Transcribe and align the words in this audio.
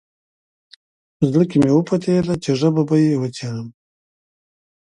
په 1.17 1.23
زړه 1.31 1.43
کې 1.49 1.57
مې 1.63 1.71
وپتېیله 1.73 2.35
چې 2.43 2.51
ژبه 2.59 2.81
به 2.89 2.95
یې 3.03 3.19
وڅېړم. 3.21 3.67